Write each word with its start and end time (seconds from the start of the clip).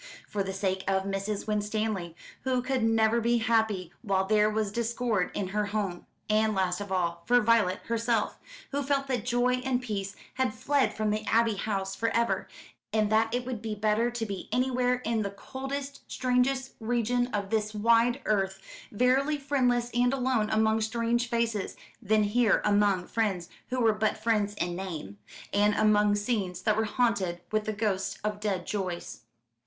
For 0.27 0.41
the 0.41 0.51
sake 0.51 0.83
of 0.87 1.03
Mrs. 1.03 1.45
Winstanley, 1.45 2.15
who 2.41 2.63
could 2.63 2.81
never 2.83 3.21
be 3.21 3.37
happy 3.37 3.93
while 4.01 4.25
there 4.25 4.49
was 4.49 4.71
discord 4.71 5.29
in 5.35 5.49
her 5.49 5.67
home; 5.67 6.07
and 6.27 6.55
last 6.55 6.81
of 6.81 6.91
all, 6.91 7.21
for 7.27 7.39
Violet 7.39 7.81
herself, 7.85 8.39
who 8.71 8.81
felt 8.81 9.05
that 9.05 9.25
joy 9.27 9.57
and 9.57 9.79
peace 9.79 10.15
had 10.33 10.55
fled 10.55 10.97
from 10.97 11.11
the 11.11 11.23
Abbey 11.27 11.53
House 11.53 11.93
for 11.95 12.09
ever, 12.15 12.47
and 12.91 13.11
that 13.11 13.31
it 13.31 13.45
would 13.45 13.61
be 13.61 13.75
better 13.75 14.09
to 14.09 14.25
be 14.25 14.49
anywhere, 14.51 15.03
in 15.05 15.21
the 15.21 15.29
coldest 15.29 16.01
strangest 16.07 16.71
region 16.79 17.27
of 17.27 17.51
this 17.51 17.75
wide 17.75 18.21
earth, 18.25 18.59
verily 18.91 19.37
friendless 19.37 19.91
and 19.93 20.13
alone 20.15 20.49
among 20.49 20.81
strange 20.81 21.29
faces, 21.29 21.77
than 22.01 22.23
here 22.23 22.59
among 22.65 23.05
friends 23.05 23.49
who 23.69 23.79
were 23.79 23.93
but 23.93 24.17
friends 24.17 24.55
in 24.55 24.75
name, 24.75 25.19
and 25.53 25.75
among 25.75 26.15
scenes 26.15 26.63
that 26.63 26.75
were 26.75 26.85
haunted 26.85 27.39
with 27.51 27.65
the 27.65 27.71
ghosts 27.71 28.17
of 28.23 28.39
dead 28.39 28.65
joys. 28.65 29.25